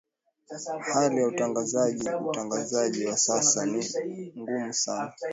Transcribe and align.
hali 0.93 1.17
ya 1.17 1.27
utangazaji 1.27 2.09
utangazaji 2.29 3.05
wa 3.05 3.17
sasa 3.17 3.65
ni 3.65 3.85
ngumu 4.37 4.73
sana 4.73 5.11